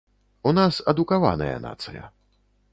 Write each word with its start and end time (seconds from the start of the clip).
У 0.51 0.53
нас 0.59 0.79
адукаваная 0.95 1.53
нацыя. 1.69 2.11